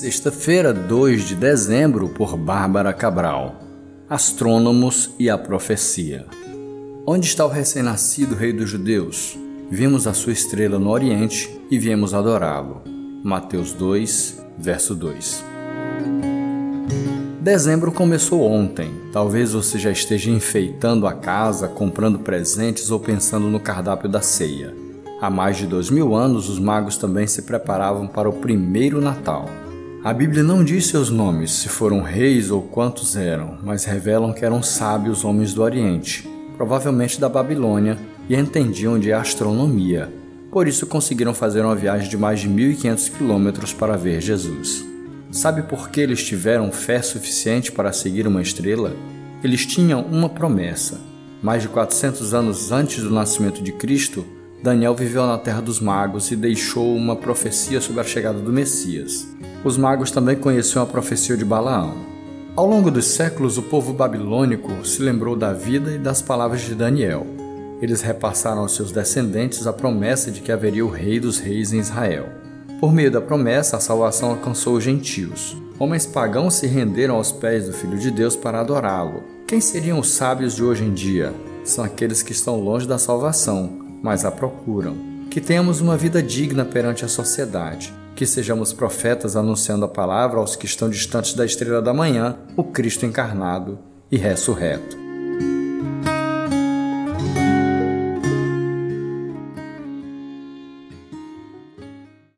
[0.00, 3.56] Sexta-feira, 2 de dezembro, por Bárbara Cabral.
[4.08, 6.24] Astrônomos e a profecia.
[7.04, 9.36] Onde está o recém-nascido Rei dos Judeus?
[9.68, 12.82] Vimos a sua estrela no Oriente e viemos adorá-lo.
[13.24, 15.44] Mateus 2, verso 2.
[17.40, 18.92] Dezembro começou ontem.
[19.12, 24.72] Talvez você já esteja enfeitando a casa, comprando presentes ou pensando no cardápio da ceia.
[25.20, 29.50] Há mais de dois mil anos, os magos também se preparavam para o primeiro Natal.
[30.08, 34.42] A Bíblia não diz seus nomes, se foram reis ou quantos eram, mas revelam que
[34.42, 36.26] eram sábios homens do Oriente,
[36.56, 40.10] provavelmente da Babilônia, e entendiam de astronomia.
[40.50, 44.82] Por isso conseguiram fazer uma viagem de mais de 1.500 quilômetros para ver Jesus.
[45.30, 48.96] Sabe por que eles tiveram fé suficiente para seguir uma estrela?
[49.44, 50.98] Eles tinham uma promessa.
[51.42, 54.24] Mais de 400 anos antes do nascimento de Cristo,
[54.62, 59.28] Daniel viveu na terra dos magos e deixou uma profecia sobre a chegada do Messias.
[59.64, 61.94] Os magos também conheciam a profecia de Balaão.
[62.54, 66.76] Ao longo dos séculos, o povo babilônico se lembrou da vida e das palavras de
[66.76, 67.26] Daniel.
[67.82, 71.80] Eles repassaram aos seus descendentes a promessa de que haveria o Rei dos Reis em
[71.80, 72.26] Israel.
[72.80, 75.56] Por meio da promessa, a salvação alcançou os gentios.
[75.76, 79.24] Homens pagãos se renderam aos pés do Filho de Deus para adorá-lo.
[79.46, 81.34] Quem seriam os sábios de hoje em dia?
[81.64, 84.96] São aqueles que estão longe da salvação, mas a procuram.
[85.28, 90.56] Que tenhamos uma vida digna perante a sociedade que sejamos profetas anunciando a palavra aos
[90.56, 93.78] que estão distantes da estrela da manhã, o Cristo encarnado
[94.10, 95.07] e ressurreto.